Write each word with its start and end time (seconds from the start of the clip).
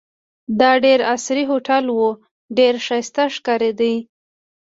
دا 0.59 0.71
ډېر 0.85 0.99
عصري 1.13 1.43
هوټل 1.51 1.85
وو، 1.95 2.09
ډېر 2.57 2.73
ښایسته 2.85 3.23
ښکارېده. 3.35 3.93